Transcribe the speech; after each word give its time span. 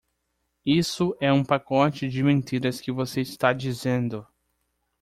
Isso 0.65 1.15
é 1.21 1.31
um 1.31 1.43
pacote 1.43 2.09
de 2.09 2.23
mentiras 2.23 2.81
que 2.81 2.91
você 2.91 3.21
está 3.21 3.53
dizendo! 3.53 4.25